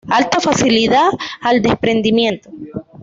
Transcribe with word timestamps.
Alta 0.09 0.39
facilidad 0.39 1.11
al 1.41 1.61
desprendimiento. 1.61 2.49